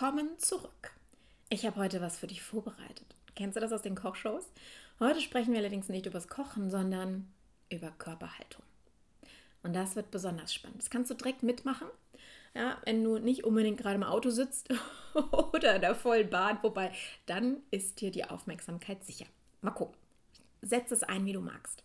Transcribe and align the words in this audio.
Willkommen 0.00 0.38
zurück. 0.38 0.92
Ich 1.50 1.66
habe 1.66 1.76
heute 1.76 2.00
was 2.00 2.16
für 2.16 2.26
dich 2.26 2.40
vorbereitet. 2.40 3.14
Kennst 3.34 3.56
du 3.56 3.60
das 3.60 3.70
aus 3.70 3.82
den 3.82 3.94
Kochshows? 3.94 4.50
Heute 4.98 5.20
sprechen 5.20 5.52
wir 5.52 5.58
allerdings 5.58 5.90
nicht 5.90 6.06
über 6.06 6.14
das 6.14 6.26
Kochen, 6.26 6.70
sondern 6.70 7.30
über 7.70 7.90
Körperhaltung. 7.90 8.62
Und 9.62 9.74
das 9.74 9.96
wird 9.96 10.10
besonders 10.10 10.54
spannend. 10.54 10.78
Das 10.78 10.88
kannst 10.88 11.10
du 11.10 11.14
direkt 11.14 11.42
mitmachen, 11.42 11.86
ja, 12.54 12.80
wenn 12.86 13.04
du 13.04 13.18
nicht 13.18 13.44
unbedingt 13.44 13.76
gerade 13.78 13.96
im 13.96 14.02
Auto 14.02 14.30
sitzt 14.30 14.70
oder 15.52 15.74
in 15.74 15.82
der 15.82 15.94
vollen 15.94 16.30
Bahn, 16.30 16.58
wobei 16.62 16.92
dann 17.26 17.58
ist 17.70 18.00
dir 18.00 18.10
die 18.10 18.24
Aufmerksamkeit 18.24 19.04
sicher. 19.04 19.26
Mal 19.60 19.72
gucken. 19.72 19.98
Setz 20.62 20.92
es 20.92 21.02
ein, 21.02 21.26
wie 21.26 21.34
du 21.34 21.42
magst. 21.42 21.82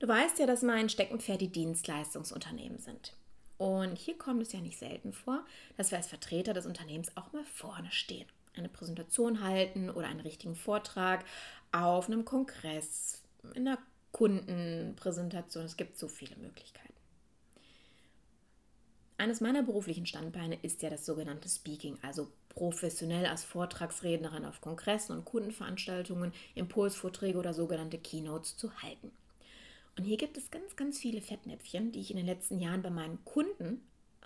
Du 0.00 0.06
weißt 0.06 0.38
ja, 0.38 0.44
dass 0.44 0.60
mein 0.60 0.90
Steckenpferd 0.90 1.40
die 1.40 1.48
Dienstleistungsunternehmen 1.48 2.78
sind. 2.78 3.14
Und 3.58 3.96
hier 3.96 4.18
kommt 4.18 4.42
es 4.42 4.52
ja 4.52 4.60
nicht 4.60 4.78
selten 4.78 5.12
vor, 5.12 5.44
dass 5.76 5.90
wir 5.90 5.98
als 5.98 6.08
Vertreter 6.08 6.52
des 6.52 6.66
Unternehmens 6.66 7.16
auch 7.16 7.32
mal 7.32 7.44
vorne 7.44 7.90
stehen, 7.90 8.26
eine 8.54 8.68
Präsentation 8.68 9.42
halten 9.42 9.90
oder 9.90 10.08
einen 10.08 10.20
richtigen 10.20 10.54
Vortrag 10.54 11.24
auf 11.72 12.06
einem 12.06 12.24
Kongress, 12.24 13.22
in 13.54 13.66
einer 13.66 13.78
Kundenpräsentation. 14.12 15.64
Es 15.64 15.76
gibt 15.76 15.98
so 15.98 16.08
viele 16.08 16.36
Möglichkeiten. 16.36 16.86
Eines 19.18 19.40
meiner 19.40 19.62
beruflichen 19.62 20.04
Standbeine 20.04 20.58
ist 20.60 20.82
ja 20.82 20.90
das 20.90 21.06
sogenannte 21.06 21.48
Speaking, 21.48 21.98
also 22.02 22.30
professionell 22.50 23.26
als 23.26 23.44
Vortragsrednerin 23.44 24.44
auf 24.44 24.60
Kongressen 24.60 25.16
und 25.16 25.24
Kundenveranstaltungen 25.24 26.32
Impulsvorträge 26.54 27.38
oder 27.38 27.54
sogenannte 27.54 27.98
Keynotes 27.98 28.56
zu 28.58 28.74
halten. 28.82 29.10
Und 29.96 30.04
hier 30.04 30.16
gibt 30.16 30.36
es 30.36 30.50
ganz, 30.50 30.76
ganz 30.76 30.98
viele 30.98 31.20
Fettnäpfchen, 31.22 31.92
die 31.92 32.00
ich 32.00 32.10
in 32.10 32.16
den 32.16 32.26
letzten 32.26 32.58
Jahren 32.58 32.82
bei 32.82 32.90
meinen 32.90 33.24
Kunden 33.24 33.80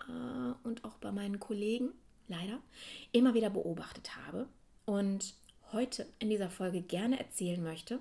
äh, 0.08 0.66
und 0.66 0.84
auch 0.84 0.98
bei 0.98 1.12
meinen 1.12 1.38
Kollegen 1.38 1.90
leider 2.28 2.60
immer 3.12 3.34
wieder 3.34 3.50
beobachtet 3.50 4.16
habe 4.16 4.48
und 4.84 5.34
heute 5.72 6.06
in 6.18 6.30
dieser 6.30 6.50
Folge 6.50 6.82
gerne 6.82 7.18
erzählen 7.18 7.62
möchte, 7.62 8.00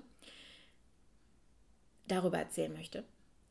darüber 2.08 2.38
erzählen 2.38 2.72
möchte, 2.72 3.04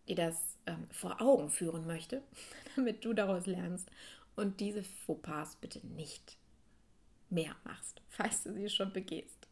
dir 0.08 0.16
das 0.16 0.58
ähm, 0.66 0.88
vor 0.92 1.22
Augen 1.22 1.50
führen 1.50 1.88
möchte, 1.88 2.22
damit 2.76 3.06
du 3.06 3.14
daraus 3.14 3.45
lernst 3.45 3.89
und 4.36 4.59
diese 4.59 4.83
Fauxpas 4.83 5.56
bitte 5.58 5.86
nicht 5.88 6.38
mehr 7.30 7.56
machst, 7.64 8.02
falls 8.09 8.44
du 8.44 8.54
sie 8.54 8.70
schon 8.70 8.92
begehst. 8.92 9.48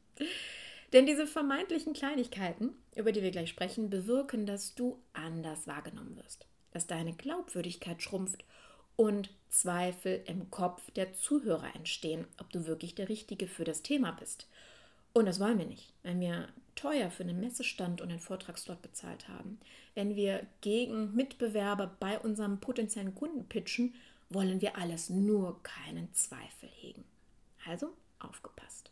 Denn 0.94 1.06
diese 1.06 1.28
vermeintlichen 1.28 1.94
Kleinigkeiten, 1.94 2.74
über 2.96 3.12
die 3.12 3.22
wir 3.22 3.32
gleich 3.32 3.50
sprechen, 3.50 3.90
bewirken, 3.90 4.46
dass 4.46 4.76
du 4.76 5.02
anders 5.14 5.68
wahrgenommen 5.68 6.16
wirst, 6.16 6.48
dass 6.72 6.88
deine 6.88 7.14
Glaubwürdigkeit 7.14 8.02
schrumpft 8.02 8.46
und 8.96 9.30
Zweifel 9.50 10.24
im 10.26 10.50
Kopf 10.50 10.90
der 10.92 11.14
Zuhörer 11.14 11.76
entstehen, 11.76 12.26
ob 12.40 12.52
du 12.52 12.66
wirklich 12.66 12.96
der 12.96 13.10
Richtige 13.10 13.48
für 13.48 13.64
das 13.64 13.84
Thema 13.84 14.12
bist. 14.12 14.48
Und 15.14 15.26
das 15.26 15.40
wollen 15.40 15.58
wir 15.58 15.66
nicht, 15.66 15.94
wenn 16.03 16.20
wir 16.20 16.47
teuer 16.76 17.09
für 17.09 17.24
einen 17.24 17.40
Messestand 17.40 18.02
und 18.02 18.09
einen 18.09 18.20
Vortragsslot 18.20 18.81
bezahlt 18.81 19.28
haben. 19.28 19.59
Wenn 19.96 20.16
wir 20.16 20.46
gegen 20.62 21.16
Mitbewerber 21.16 21.96
bei 22.00 22.20
unserem 22.20 22.59
potenziellen 22.59 23.16
Kunden 23.16 23.47
pitchen, 23.47 23.96
wollen 24.30 24.62
wir 24.62 24.78
alles 24.78 25.09
nur 25.09 25.62
keinen 25.64 26.14
Zweifel 26.14 26.70
hegen. 26.70 27.03
Also 27.66 27.94
aufgepasst. 28.20 28.92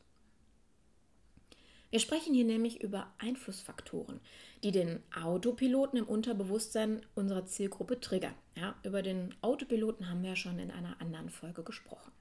Wir 1.92 2.00
sprechen 2.00 2.34
hier 2.34 2.46
nämlich 2.46 2.82
über 2.82 3.12
Einflussfaktoren, 3.20 4.20
die 4.64 4.72
den 4.72 5.02
Autopiloten 5.22 6.00
im 6.00 6.08
Unterbewusstsein 6.08 7.02
unserer 7.14 7.46
Zielgruppe 7.46 8.00
triggern. 8.00 8.34
Ja, 8.56 8.76
über 8.84 9.02
den 9.02 9.34
Autopiloten 9.42 10.10
haben 10.10 10.24
wir 10.24 10.32
ja 10.32 10.36
schon 10.36 10.60
in 10.60 10.72
einer 10.72 11.00
anderen 11.00 11.30
Folge 11.30 11.64
gesprochen. 11.64 12.12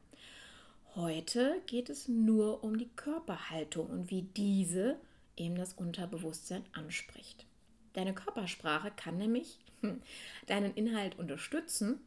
Heute 0.94 1.60
geht 1.66 1.90
es 1.90 2.06
nur 2.06 2.62
um 2.62 2.78
die 2.78 2.90
Körperhaltung 2.94 3.88
und 3.88 4.10
wie 4.10 4.22
diese 4.22 4.96
eben 5.36 5.56
das 5.56 5.72
Unterbewusstsein 5.72 6.64
anspricht. 6.72 7.46
Deine 7.94 8.14
Körpersprache 8.14 8.92
kann 8.94 9.16
nämlich 9.16 9.58
hm, 9.80 10.00
deinen 10.46 10.74
Inhalt 10.74 11.18
unterstützen 11.18 12.00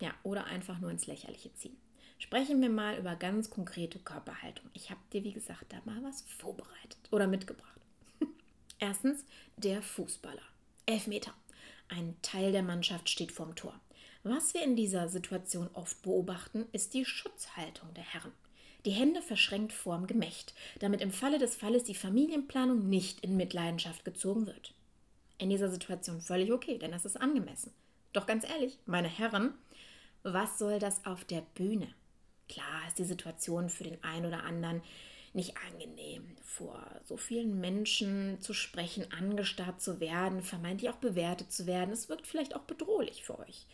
ja, 0.00 0.12
oder 0.24 0.46
einfach 0.46 0.80
nur 0.80 0.90
ins 0.90 1.06
Lächerliche 1.06 1.54
ziehen. 1.54 1.76
Sprechen 2.22 2.62
wir 2.62 2.70
mal 2.70 2.96
über 2.98 3.16
ganz 3.16 3.50
konkrete 3.50 3.98
Körperhaltung. 3.98 4.70
Ich 4.74 4.90
habe 4.90 5.00
dir, 5.12 5.24
wie 5.24 5.32
gesagt, 5.32 5.64
da 5.70 5.78
mal 5.84 6.04
was 6.04 6.22
vorbereitet 6.22 7.00
oder 7.10 7.26
mitgebracht. 7.26 7.80
Erstens 8.78 9.24
der 9.56 9.82
Fußballer. 9.82 10.42
Elf 10.86 11.08
Meter. 11.08 11.34
Ein 11.88 12.14
Teil 12.22 12.52
der 12.52 12.62
Mannschaft 12.62 13.10
steht 13.10 13.32
vorm 13.32 13.56
Tor. 13.56 13.74
Was 14.22 14.54
wir 14.54 14.62
in 14.62 14.76
dieser 14.76 15.08
Situation 15.08 15.68
oft 15.72 16.00
beobachten, 16.02 16.66
ist 16.70 16.94
die 16.94 17.04
Schutzhaltung 17.04 17.92
der 17.94 18.04
Herren. 18.04 18.30
Die 18.84 18.92
Hände 18.92 19.20
verschränkt 19.20 19.72
vorm 19.72 20.06
Gemächt, 20.06 20.54
damit 20.78 21.00
im 21.00 21.10
Falle 21.10 21.40
des 21.40 21.56
Falles 21.56 21.82
die 21.82 21.96
Familienplanung 21.96 22.88
nicht 22.88 23.24
in 23.24 23.36
Mitleidenschaft 23.36 24.04
gezogen 24.04 24.46
wird. 24.46 24.74
In 25.38 25.50
dieser 25.50 25.70
Situation 25.70 26.20
völlig 26.20 26.52
okay, 26.52 26.78
denn 26.78 26.92
das 26.92 27.04
ist 27.04 27.20
angemessen. 27.20 27.72
Doch 28.12 28.26
ganz 28.26 28.48
ehrlich, 28.48 28.78
meine 28.86 29.08
Herren, 29.08 29.54
was 30.22 30.60
soll 30.60 30.78
das 30.78 31.04
auf 31.04 31.24
der 31.24 31.40
Bühne? 31.56 31.88
Klar 32.48 32.86
ist 32.88 32.98
die 32.98 33.04
Situation 33.04 33.68
für 33.68 33.84
den 33.84 34.02
einen 34.02 34.26
oder 34.26 34.44
anderen 34.44 34.82
nicht 35.34 35.56
angenehm, 35.56 36.36
vor 36.42 36.86
so 37.04 37.16
vielen 37.16 37.60
Menschen 37.60 38.40
zu 38.40 38.52
sprechen, 38.52 39.10
angestarrt 39.12 39.80
zu 39.80 40.00
werden, 40.00 40.42
vermeintlich 40.42 40.90
auch 40.90 40.96
bewertet 40.96 41.52
zu 41.52 41.66
werden. 41.66 41.90
Es 41.90 42.08
wirkt 42.08 42.26
vielleicht 42.26 42.54
auch 42.54 42.62
bedrohlich 42.62 43.24
für 43.24 43.38
euch. 43.38 43.66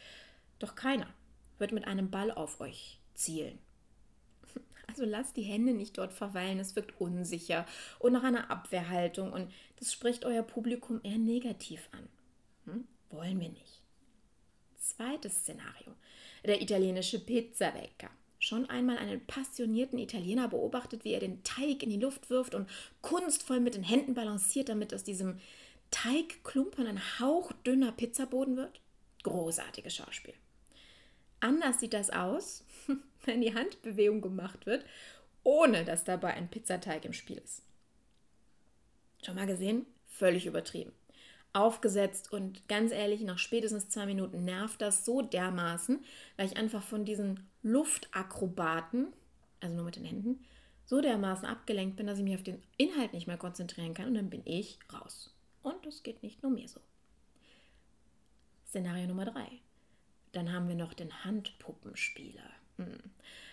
Doch 0.59 0.75
keiner 0.75 1.09
wird 1.59 1.73
mit 1.73 1.87
einem 1.87 2.11
Ball 2.11 2.31
auf 2.31 2.61
euch 2.61 2.99
zielen. 3.15 3.59
Also 4.89 5.05
lasst 5.05 5.37
die 5.37 5.43
Hände 5.43 5.75
nicht 5.75 5.99
dort 5.99 6.15
verweilen, 6.15 6.59
es 6.59 6.75
wirkt 6.75 6.99
unsicher 6.99 7.67
und 7.99 8.15
nach 8.15 8.23
einer 8.23 8.51
Abwehrhaltung 8.51 9.35
und 9.35 9.53
das 9.79 9.93
spricht 9.93 10.25
euer 10.25 10.43
Publikum 10.43 11.01
eher 11.05 11.19
negativ 11.19 11.91
an. 11.93 12.09
Hm? 12.65 12.89
Wollen 13.11 13.39
wir 13.39 13.51
nicht. 13.51 13.83
Zweites 14.79 15.41
Szenario. 15.41 15.95
Der 16.43 16.63
italienische 16.63 17.21
Pizzabäcker 17.21 18.09
schon 18.39 18.69
einmal 18.71 18.99
einen 18.99 19.25
passionierten 19.27 19.99
Italiener 19.99 20.49
beobachtet, 20.49 21.05
wie 21.05 21.13
er 21.13 21.21
den 21.21 21.43
Teig 21.43 21.83
in 21.83 21.91
die 21.91 21.99
Luft 21.99 22.31
wirft 22.31 22.55
und 22.55 22.69
kunstvoll 23.03 23.61
mit 23.61 23.75
den 23.75 23.83
Händen 23.83 24.15
balanciert, 24.15 24.69
damit 24.69 24.95
aus 24.95 25.05
diesem 25.05 25.41
Teigklumpen 25.91 26.87
ein 26.87 27.01
hauchdünner 27.19 27.93
Pizzaboden 27.93 28.57
wird? 28.57 28.81
Großartiges 29.25 29.97
Schauspiel. 29.97 30.35
Anders 31.41 31.81
sieht 31.81 31.95
das 31.95 32.11
aus, 32.11 32.65
wenn 33.25 33.41
die 33.41 33.55
Handbewegung 33.55 34.21
gemacht 34.21 34.67
wird, 34.67 34.85
ohne 35.43 35.85
dass 35.85 36.05
dabei 36.05 36.35
ein 36.35 36.49
Pizzateig 36.49 37.05
im 37.05 37.13
Spiel 37.13 37.39
ist. 37.39 37.63
Schon 39.25 39.35
mal 39.35 39.47
gesehen? 39.47 39.87
Völlig 40.07 40.47
übertrieben 40.47 40.93
aufgesetzt 41.53 42.33
und 42.33 42.69
ganz 42.69 42.93
ehrlich, 42.93 43.23
nach 43.23 43.39
spätestens 43.39 43.89
zwei 43.89 44.07
Minuten 44.07 44.45
nervt 44.45 44.81
das 44.81 45.05
so 45.05 45.23
dermaßen, 45.23 46.05
weil 46.37 46.47
ich 46.47 46.57
einfach 46.57 46.83
von 46.83 47.05
diesen 47.05 47.49
Luftakrobaten, 47.63 49.13
also 49.61 49.75
nur 49.75 49.85
mit 49.85 49.97
den 49.97 50.05
Händen, 50.05 50.45
so 50.85 51.01
dermaßen 51.01 51.47
abgelenkt 51.47 51.97
bin, 51.97 52.07
dass 52.07 52.19
ich 52.19 52.25
mich 52.25 52.37
auf 52.37 52.43
den 52.43 52.63
Inhalt 52.77 53.13
nicht 53.13 53.27
mehr 53.27 53.37
konzentrieren 53.37 53.95
kann 53.95 54.09
und 54.09 54.15
dann 54.15 54.31
bin 54.31 54.43
ich 54.45 54.79
raus. 54.93 55.35
Und 55.63 55.85
das 55.85 56.03
geht 56.03 56.23
nicht 56.23 56.43
nur 56.43 56.53
mir 56.53 56.69
so. 56.69 56.81
Szenario 58.67 59.07
Nummer 59.07 59.25
drei. 59.25 59.49
Dann 60.33 60.53
haben 60.53 60.69
wir 60.69 60.75
noch 60.75 60.95
den 60.95 61.25
Handpuppenspieler. 61.25 62.51
Hm. 62.77 62.99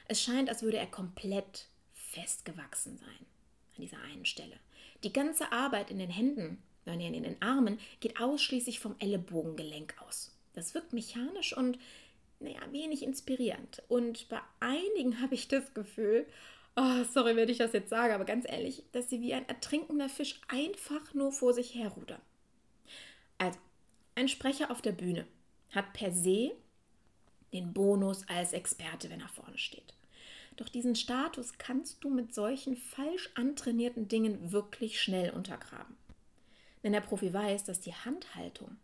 Es 0.08 0.22
scheint, 0.22 0.50
als 0.50 0.62
würde 0.62 0.78
er 0.78 0.88
komplett 0.88 1.68
festgewachsen 1.94 2.98
sein 2.98 3.26
an 3.76 3.82
dieser 3.82 4.02
einen 4.02 4.26
Stelle. 4.26 4.58
Die 5.04 5.14
ganze 5.14 5.52
Arbeit 5.52 5.92
in 5.92 6.00
den 6.00 6.10
Händen 6.10 6.62
nein, 6.86 7.14
in 7.14 7.24
den 7.24 7.42
Armen, 7.42 7.80
geht 8.00 8.20
ausschließlich 8.20 8.80
vom 8.80 8.96
Ellenbogengelenk 9.00 9.96
aus. 10.06 10.36
Das 10.54 10.74
wirkt 10.74 10.94
mechanisch 10.94 11.56
und 11.56 11.80
naja, 12.40 12.60
wenig 12.72 13.04
inspirierend. 13.04 13.82
Und 13.88 14.30
bei 14.30 14.40
einigen 14.60 15.20
habe 15.22 15.36
ich 15.36 15.48
das 15.48 15.74
Gefühl, 15.74 16.26
oh, 16.76 17.04
sorry, 17.12 17.36
wenn 17.36 17.50
ich 17.50 17.58
das 17.58 17.74
jetzt 17.74 17.90
sage, 17.90 18.14
aber 18.14 18.26
ganz 18.26 18.46
ehrlich, 18.48 18.84
dass 18.92 19.10
sie 19.10 19.22
wie 19.22 19.34
ein 19.34 19.48
ertrinkender 19.48 20.10
Fisch 20.10 20.42
einfach 20.48 21.14
nur 21.14 21.32
vor 21.32 21.54
sich 21.54 21.76
herrudern. 21.76 22.22
Also, 23.38 23.60
ein 24.16 24.28
Sprecher 24.28 24.72
auf 24.72 24.82
der 24.82 24.94
Bühne 24.94 25.26
hat 25.72 25.94
per 25.94 26.12
se 26.12 26.52
den 27.54 27.74
Bonus 27.74 28.28
als 28.28 28.54
Experte, 28.54 29.10
wenn 29.10 29.22
er 29.22 29.30
vorne 29.30 29.58
steht. 29.58 29.94
Doch 30.58 30.70
diesen 30.70 30.96
Status 30.96 31.58
kannst 31.58 32.04
du 32.04 32.10
mit 32.10 32.34
solchen 32.34 32.78
falsch 32.78 33.30
antrainierten 33.36 34.08
Dingen 34.08 34.52
wirklich 34.52 35.02
schnell 35.02 35.32
untergraben. 35.32 35.98
Denn 36.86 36.94
der 36.94 37.02
Profi 37.02 37.34
weiß, 37.34 37.64
dass 37.64 37.80
die 37.80 37.96
Handhaltung 37.96 38.78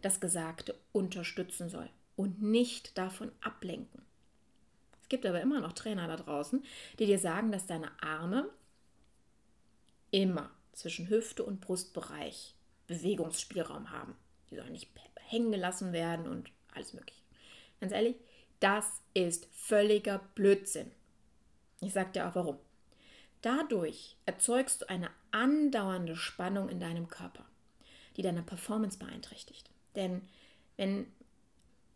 das 0.00 0.20
Gesagte 0.20 0.78
unterstützen 0.92 1.68
soll 1.68 1.90
und 2.14 2.40
nicht 2.40 2.96
davon 2.96 3.32
ablenken. 3.40 4.02
Es 5.02 5.08
gibt 5.08 5.26
aber 5.26 5.40
immer 5.40 5.60
noch 5.60 5.72
Trainer 5.72 6.06
da 6.06 6.14
draußen, 6.14 6.64
die 7.00 7.06
dir 7.06 7.18
sagen, 7.18 7.50
dass 7.50 7.66
deine 7.66 7.90
Arme 8.00 8.48
immer 10.12 10.52
zwischen 10.72 11.08
Hüfte 11.08 11.42
und 11.42 11.60
Brustbereich 11.60 12.54
Bewegungsspielraum 12.86 13.90
haben. 13.90 14.14
Die 14.50 14.54
sollen 14.54 14.70
nicht 14.70 14.88
hängen 15.16 15.50
gelassen 15.50 15.92
werden 15.92 16.28
und 16.28 16.52
alles 16.74 16.92
Mögliche. 16.94 17.22
Ganz 17.80 17.92
ehrlich, 17.92 18.14
das 18.60 19.02
ist 19.14 19.48
völliger 19.52 20.20
Blödsinn. 20.36 20.92
Ich 21.80 21.92
sage 21.92 22.12
dir 22.12 22.28
auch 22.28 22.36
warum. 22.36 22.58
Dadurch 23.42 24.16
erzeugst 24.26 24.82
du 24.82 24.88
eine 24.88 25.10
andauernde 25.30 26.16
Spannung 26.16 26.68
in 26.68 26.80
deinem 26.80 27.08
Körper, 27.08 27.44
die 28.18 28.22
deine 28.22 28.42
Performance 28.42 28.98
beeinträchtigt. 28.98 29.70
Denn 29.96 30.20
wenn, 30.76 31.06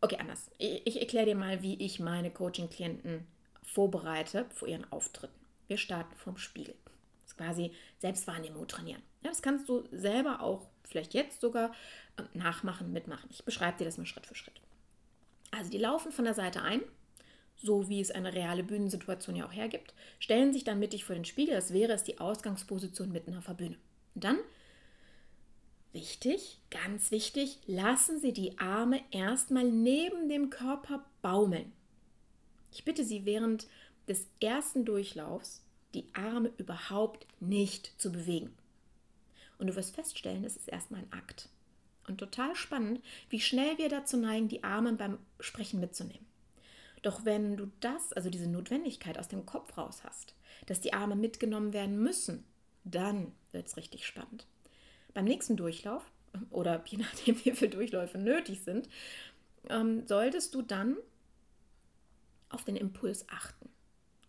okay, 0.00 0.16
anders. 0.19 0.50
Ich, 0.56 0.86
ich 0.86 1.00
erkläre 1.00 1.26
dir 1.26 1.34
mal, 1.34 1.62
wie 1.62 1.74
ich 1.74 2.00
meine 2.00 2.30
Coaching-Klienten 2.30 3.26
vorbereite 3.62 4.46
vor 4.50 4.69
ihren 4.69 4.90
Auftritten. 4.90 5.38
Wir 5.66 5.76
starten 5.76 6.16
vom 6.16 6.38
Spiegel. 6.38 6.74
Das 7.22 7.32
ist 7.32 7.36
quasi 7.36 7.72
Selbstwahrnehmung 7.98 8.66
trainieren. 8.66 9.02
Ja, 9.22 9.30
das 9.30 9.42
kannst 9.42 9.69
du 9.69 9.84
selber 9.92 10.40
auch 10.40 10.66
vielleicht 10.84 11.14
jetzt 11.14 11.40
sogar 11.40 11.72
ähm, 12.19 12.28
nachmachen, 12.34 12.92
mitmachen. 12.92 13.28
Ich 13.30 13.44
beschreibe 13.44 13.78
dir 13.78 13.84
das 13.84 13.98
mal 13.98 14.06
Schritt 14.06 14.26
für 14.26 14.34
Schritt. 14.34 14.60
Also 15.50 15.70
die 15.70 15.78
laufen 15.78 16.12
von 16.12 16.24
der 16.24 16.34
Seite 16.34 16.62
ein, 16.62 16.82
so 17.56 17.88
wie 17.88 18.00
es 18.00 18.10
eine 18.10 18.32
reale 18.32 18.64
Bühnensituation 18.64 19.36
ja 19.36 19.46
auch 19.46 19.52
hergibt, 19.52 19.94
stellen 20.19 20.52
sich 20.52 20.64
dann 20.64 20.78
mittig 20.78 21.04
vor 21.04 21.14
den 21.14 21.24
Spiegel, 21.24 21.54
als 21.54 21.72
wäre 21.72 21.92
es 21.92 22.04
die 22.04 22.19
Ausgangsposition 22.19 23.12
mitten 23.12 23.36
auf 23.36 23.46
der 23.46 23.54
Bühne. 23.54 23.76
Und 24.14 24.24
dann, 24.24 24.38
wichtig, 25.93 26.61
ganz 26.71 27.11
wichtig, 27.11 27.59
lassen 27.67 28.21
Sie 28.21 28.33
die 28.33 28.59
Arme 28.59 29.00
erstmal 29.11 29.65
neben 29.65 30.29
dem 30.29 30.50
Körper 30.50 31.05
baumeln. 31.21 31.73
Ich 32.73 32.85
bitte 32.85 33.05
Sie 33.05 33.25
während 33.25 33.67
des 34.09 34.27
ersten 34.41 34.85
Durchlaufs 34.85 35.62
die 35.94 36.06
Arme 36.15 36.50
überhaupt 36.56 37.27
nicht 37.41 37.93
zu 38.00 38.11
bewegen. 38.11 38.55
Und 39.59 39.67
du 39.69 39.77
wirst 39.77 39.94
feststellen, 39.94 40.43
das 40.43 40.56
ist 40.56 40.69
erstmal 40.69 41.03
ein 41.03 41.12
Akt. 41.12 41.49
Und 42.09 42.19
total 42.19 42.56
spannend, 42.56 43.00
wie 43.29 43.41
schnell 43.41 43.79
wir 43.79 43.89
dazu 43.89 44.17
neigen, 44.17 44.49
die 44.49 44.65
Arme 44.65 44.94
beim 44.94 45.19
Sprechen 45.39 45.79
mitzunehmen. 45.79 46.27
Doch 47.03 47.25
wenn 47.25 47.56
du 47.56 47.71
das, 47.81 48.12
also 48.12 48.31
diese 48.31 48.49
Notwendigkeit 48.49 49.19
aus 49.19 49.29
dem 49.29 49.47
Kopf 49.47 49.77
raus 49.77 50.03
hast, 50.05 50.35
dass 50.67 50.81
die 50.81 50.93
Arme 50.93 51.17
mitgenommen 51.17 51.73
werden 51.73 52.00
müssen, 52.00 52.44
dann 52.85 53.33
wird 53.53 53.67
es 53.67 53.77
richtig 53.77 54.06
spannend. 54.06 54.47
Beim 55.14 55.25
nächsten 55.25 55.56
Durchlauf, 55.56 56.03
oder 56.50 56.82
je 56.87 56.99
nachdem, 56.99 57.37
wie 57.44 57.53
viele 57.53 57.70
Durchläufe 57.70 58.19
nötig 58.19 58.61
sind, 58.62 58.88
ähm, 59.69 60.06
solltest 60.06 60.55
du 60.55 60.62
dann 60.62 60.97
auf 62.49 62.64
den 62.64 62.76
Impuls 62.76 63.29
achten. 63.29 63.69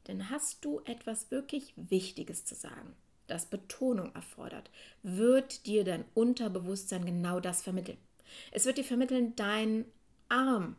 Denn 0.08 0.30
hast 0.30 0.64
du 0.66 0.82
etwas 0.86 1.32
wirklich 1.32 1.74
Wichtiges 1.76 2.46
zu 2.46 2.56
sagen, 2.56 2.96
das 3.28 3.46
Betonung 3.46 4.14
erfordert, 4.16 4.70
wird 5.02 5.66
dir 5.66 5.84
dein 5.84 6.04
Unterbewusstsein 6.14 7.06
genau 7.06 7.40
das 7.40 7.62
vermitteln. 7.62 7.98
Es 8.52 8.66
wird 8.66 8.78
dir 8.78 8.84
vermitteln, 8.84 9.36
dein 9.36 9.86
Arm 10.28 10.76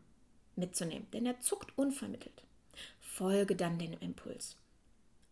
mitzunehmen, 0.57 1.07
denn 1.13 1.27
er 1.27 1.41
zuckt 1.41 1.77
unvermittelt. 1.79 2.43
Folge 3.01 3.57
dann 3.57 3.79
dem 3.79 3.95
Impuls. 4.01 4.57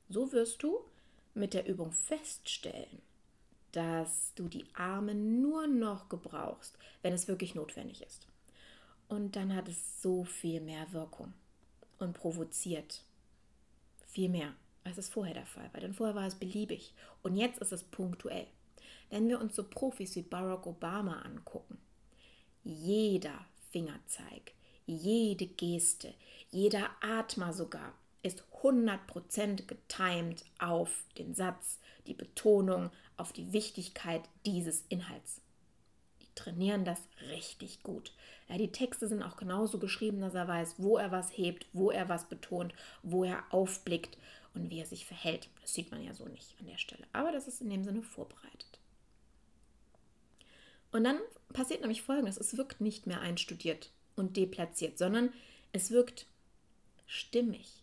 So 0.09 0.33
wirst 0.33 0.63
du 0.63 0.81
mit 1.35 1.55
der 1.55 1.67
Übung 1.67 1.93
feststellen, 1.93 3.03
dass 3.73 4.33
du 4.35 4.49
die 4.49 4.67
Arme 4.75 5.15
nur 5.15 5.67
noch 5.67 6.09
gebrauchst, 6.09 6.79
wenn 7.03 7.13
es 7.13 7.29
wirklich 7.29 7.55
notwendig 7.55 8.03
ist. 8.03 8.27
Und 9.09 9.37
dann 9.37 9.55
hat 9.55 9.69
es 9.69 10.01
so 10.01 10.25
viel 10.25 10.61
mehr 10.61 10.93
Wirkung 10.93 11.33
und 11.99 12.15
provoziert 12.15 13.03
viel 14.07 14.29
mehr, 14.29 14.55
als 14.85 14.99
es 14.99 15.09
vorher 15.09 15.35
der 15.35 15.47
Fall 15.47 15.69
war. 15.73 15.81
Denn 15.81 15.95
vorher 15.95 16.15
war 16.15 16.27
es 16.27 16.35
beliebig 16.35 16.95
und 17.23 17.37
jetzt 17.37 17.59
ist 17.59 17.73
es 17.73 17.83
punktuell. 17.83 18.47
Wenn 19.11 19.29
wir 19.29 19.41
uns 19.41 19.57
so 19.57 19.65
Profis 19.65 20.17
wie 20.17 20.23
Barack 20.23 20.67
Obama 20.67 21.21
angucken, 21.23 21.79
jeder 22.65 23.47
Fingerzeig, 23.71 24.53
jede 24.87 25.47
Geste, 25.47 26.15
jeder 26.51 26.91
Atmer 27.01 27.53
sogar 27.53 27.95
ist 28.23 28.45
100% 28.63 29.67
getimed 29.67 30.45
auf 30.59 31.05
den 31.19 31.35
Satz, 31.35 31.81
die 32.07 32.15
Betonung, 32.15 32.91
auf 33.17 33.33
die 33.33 33.53
Wichtigkeit 33.53 34.23
dieses 34.47 34.85
Inhalts. 34.89 35.41
Die 36.21 36.29
trainieren 36.35 36.85
das 36.85 37.01
richtig 37.31 37.83
gut. 37.83 38.13
Ja, 38.49 38.59
die 38.59 38.73
Texte 38.73 39.09
sind 39.09 39.23
auch 39.23 39.37
genauso 39.37 39.79
geschrieben, 39.79 40.21
dass 40.21 40.35
er 40.35 40.49
weiß, 40.49 40.77
wo 40.79 40.97
er 40.99 41.11
was 41.11 41.31
hebt, 41.37 41.67
wo 41.73 41.91
er 41.91 42.09
was 42.09 42.29
betont, 42.29 42.75
wo 43.03 43.25
er 43.25 43.45
aufblickt 43.51 44.19
und 44.55 44.71
wie 44.71 44.81
er 44.81 44.87
sich 44.87 45.07
verhält. 45.07 45.49
Das 45.61 45.75
sieht 45.75 45.91
man 45.91 46.03
ja 46.03 46.15
so 46.15 46.27
nicht 46.27 46.55
an 46.61 46.67
der 46.67 46.79
Stelle. 46.79 47.07
Aber 47.13 47.33
das 47.33 47.49
ist 47.49 47.61
in 47.61 47.71
dem 47.71 47.85
Sinne 47.85 48.03
vorbereitet. 48.03 48.79
Und 50.93 51.05
dann 51.05 51.19
passiert 51.53 51.81
nämlich 51.81 52.03
Folgendes. 52.03 52.37
Es 52.37 52.57
wirkt 52.57 52.81
nicht 52.81 53.07
mehr 53.07 53.21
einstudiert 53.21 53.91
und 54.15 54.37
deplatziert, 54.37 54.99
sondern 54.99 55.33
es 55.73 55.91
wirkt 55.91 56.27
stimmig. 57.07 57.81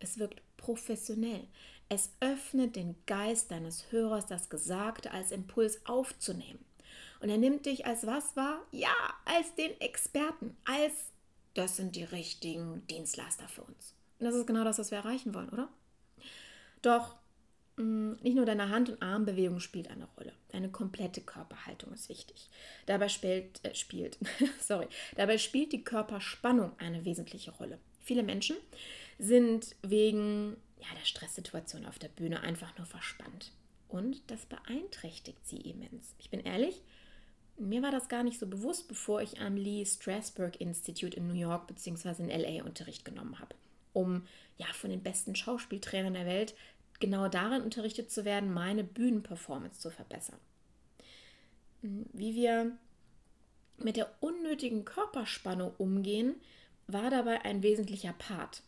Es 0.00 0.18
wirkt 0.18 0.42
professionell. 0.56 1.46
Es 1.88 2.10
öffnet 2.20 2.76
den 2.76 2.96
Geist 3.06 3.50
deines 3.50 3.90
Hörers, 3.90 4.26
das 4.26 4.50
Gesagte 4.50 5.12
als 5.12 5.32
Impuls 5.32 5.80
aufzunehmen. 5.86 6.64
Und 7.20 7.28
er 7.28 7.38
nimmt 7.38 7.66
dich 7.66 7.86
als 7.86 8.06
was 8.06 8.36
wahr? 8.36 8.60
Ja, 8.72 8.94
als 9.24 9.54
den 9.54 9.78
Experten, 9.80 10.56
als 10.64 10.92
das 11.54 11.76
sind 11.76 11.96
die 11.96 12.04
richtigen 12.04 12.86
Dienstleister 12.88 13.48
für 13.48 13.62
uns. 13.62 13.94
Und 14.18 14.26
das 14.26 14.34
ist 14.34 14.46
genau 14.46 14.64
das, 14.64 14.78
was 14.78 14.90
wir 14.90 14.98
erreichen 14.98 15.34
wollen, 15.34 15.50
oder? 15.50 15.68
Doch 16.82 17.16
Mm, 17.80 18.12
nicht 18.22 18.36
nur 18.36 18.44
deine 18.44 18.68
Hand- 18.68 18.90
und 18.90 19.02
Armbewegung 19.02 19.58
spielt 19.58 19.88
eine 19.88 20.06
Rolle. 20.18 20.32
Deine 20.48 20.68
komplette 20.70 21.22
Körperhaltung 21.22 21.92
ist 21.94 22.08
wichtig. 22.08 22.50
Dabei 22.86 23.08
spielt, 23.08 23.64
äh, 23.64 23.74
spielt, 23.74 24.18
sorry, 24.60 24.86
dabei 25.16 25.38
spielt 25.38 25.72
die 25.72 25.82
Körperspannung 25.82 26.72
eine 26.78 27.04
wesentliche 27.04 27.52
Rolle. 27.52 27.78
Viele 28.02 28.22
Menschen 28.22 28.56
sind 29.20 29.76
wegen 29.82 30.56
ja, 30.78 30.86
der 30.98 31.04
Stresssituation 31.04 31.84
auf 31.84 31.98
der 31.98 32.08
Bühne 32.08 32.40
einfach 32.40 32.76
nur 32.78 32.86
verspannt. 32.86 33.52
Und 33.86 34.22
das 34.30 34.46
beeinträchtigt 34.46 35.46
sie 35.46 35.58
immens. 35.58 36.14
Ich 36.18 36.30
bin 36.30 36.40
ehrlich, 36.40 36.82
mir 37.58 37.82
war 37.82 37.90
das 37.90 38.08
gar 38.08 38.22
nicht 38.22 38.40
so 38.40 38.46
bewusst, 38.46 38.88
bevor 38.88 39.20
ich 39.20 39.40
am 39.40 39.56
Lee 39.56 39.84
Strasberg 39.84 40.60
Institute 40.60 41.16
in 41.16 41.28
New 41.28 41.34
York 41.34 41.66
bzw. 41.66 42.22
in 42.22 42.30
LA 42.30 42.64
Unterricht 42.64 43.04
genommen 43.04 43.38
habe, 43.38 43.54
um 43.92 44.26
ja 44.56 44.66
von 44.72 44.88
den 44.88 45.02
besten 45.02 45.36
Schauspieltrainern 45.36 46.14
der 46.14 46.26
Welt 46.26 46.54
genau 46.98 47.28
darin 47.28 47.62
unterrichtet 47.62 48.10
zu 48.10 48.24
werden, 48.24 48.52
meine 48.52 48.84
Bühnenperformance 48.84 49.80
zu 49.80 49.90
verbessern. 49.90 50.38
Wie 51.82 52.34
wir 52.34 52.76
mit 53.76 53.96
der 53.96 54.10
unnötigen 54.20 54.84
Körperspannung 54.84 55.72
umgehen, 55.76 56.36
war 56.86 57.10
dabei 57.10 57.44
ein 57.44 57.62
wesentlicher 57.62 58.14
Part. 58.14 58.62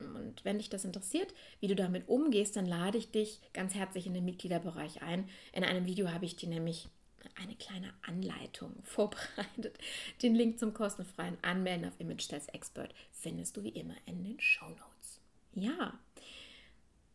Und 0.00 0.44
wenn 0.44 0.58
dich 0.58 0.70
das 0.70 0.84
interessiert, 0.84 1.32
wie 1.60 1.68
du 1.68 1.76
damit 1.76 2.08
umgehst, 2.08 2.56
dann 2.56 2.66
lade 2.66 2.98
ich 2.98 3.10
dich 3.10 3.40
ganz 3.52 3.74
herzlich 3.74 4.06
in 4.06 4.14
den 4.14 4.24
Mitgliederbereich 4.24 5.02
ein. 5.02 5.28
In 5.52 5.64
einem 5.64 5.86
Video 5.86 6.10
habe 6.10 6.24
ich 6.24 6.36
dir 6.36 6.48
nämlich 6.48 6.88
eine 7.36 7.54
kleine 7.54 7.92
Anleitung 8.02 8.74
vorbereitet. 8.82 9.78
Den 10.22 10.34
Link 10.34 10.58
zum 10.58 10.74
kostenfreien 10.74 11.38
Anmelden 11.42 11.86
auf 11.86 11.98
Image 11.98 12.22
Styles 12.22 12.48
Expert 12.48 12.94
findest 13.12 13.56
du 13.56 13.62
wie 13.62 13.70
immer 13.70 13.94
in 14.06 14.24
den 14.24 14.40
Show 14.40 14.68
Notes. 14.68 15.20
Ja, 15.54 15.98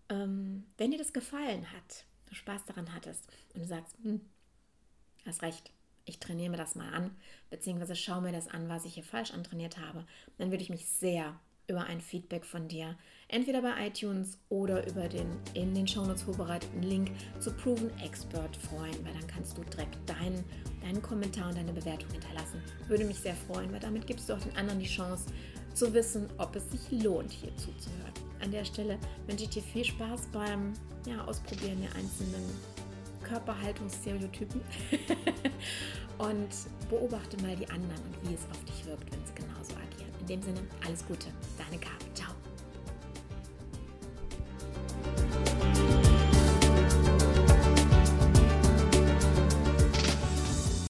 ähm, 0.10 0.66
wenn 0.78 0.92
dir 0.92 0.98
das 0.98 1.14
gefallen 1.14 1.72
hat, 1.72 2.06
du 2.28 2.36
Spaß 2.36 2.66
daran 2.66 2.94
hattest 2.94 3.28
und 3.54 3.62
du 3.62 3.68
sagst, 3.68 3.96
hm, 4.04 4.22
hast 5.26 5.42
recht, 5.42 5.72
ich 6.06 6.20
trainiere 6.20 6.52
mir 6.52 6.58
das 6.58 6.76
mal 6.76 6.94
an, 6.94 7.16
beziehungsweise 7.50 7.96
schaue 7.96 8.22
mir 8.22 8.32
das 8.32 8.48
an, 8.48 8.70
was 8.70 8.86
ich 8.86 8.94
hier 8.94 9.04
falsch 9.04 9.32
antrainiert 9.32 9.80
habe, 9.80 10.06
dann 10.38 10.52
würde 10.52 10.64
ich 10.64 10.70
mich 10.70 10.86
sehr 10.86 11.40
über 11.68 11.86
ein 11.86 12.02
Feedback 12.02 12.46
von 12.46 12.68
dir, 12.68 12.96
entweder 13.28 13.62
bei 13.62 13.88
iTunes 13.88 14.40
oder 14.50 14.88
über 14.88 15.08
den 15.08 15.28
in 15.54 15.74
den 15.74 15.88
Shownotes 15.88 16.24
vorbereiteten 16.24 16.84
Link 16.84 17.12
zu 17.40 17.52
Proven 17.52 17.90
Expert 18.00 18.56
freuen, 18.58 18.96
weil 19.04 19.14
dann 19.14 19.28
kannst 19.28 19.58
du 19.58 19.64
direkt 19.64 19.98
deinen, 20.08 20.44
deinen 20.82 21.02
Kommentar 21.02 21.50
und 21.50 21.58
deine 21.58 21.74
Bewertung 21.74 22.10
hinterlassen. 22.12 22.62
Würde 22.88 23.06
mich 23.06 23.20
sehr 23.20 23.36
freuen, 23.36 23.72
weil 23.72 23.80
damit 23.80 24.08
gibst 24.08 24.30
du 24.30 24.34
auch 24.34 24.40
den 24.40 24.56
anderen 24.56 24.80
die 24.80 24.86
Chance 24.86 25.26
zu 25.74 25.94
wissen, 25.94 26.28
ob 26.38 26.56
es 26.56 26.70
sich 26.72 27.04
lohnt, 27.04 27.32
hier 27.32 27.56
zuzuhören 27.58 28.26
an 28.46 28.52
der 28.52 28.64
Stelle 28.64 28.98
wünsche 29.28 29.46
ich 29.46 29.50
dir 29.50 29.64
viel 29.64 29.84
Spaß 29.84 30.28
beim 30.32 30.74
ja, 31.06 31.26
Ausprobieren 31.26 31.82
der 31.82 31.94
einzelnen 31.96 32.44
Körperhaltungsstereotypen 33.24 34.62
und 36.20 36.50
beobachte 36.90 37.42
mal 37.42 37.56
die 37.56 37.68
anderen 37.70 38.02
und 38.04 38.30
wie 38.30 38.36
es 38.36 38.46
auf 38.52 38.64
dich 38.66 38.86
wirkt, 38.86 39.12
wenn 39.12 39.26
sie 39.26 39.34
genauso 39.34 39.74
agieren. 39.74 39.95
In 40.28 40.42
dem 40.42 40.42
Sinne, 40.42 40.62
alles 40.84 41.06
Gute, 41.06 41.28
deine 41.56 41.80
Caro. 41.80 42.05